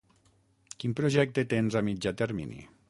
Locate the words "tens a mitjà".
1.53-2.17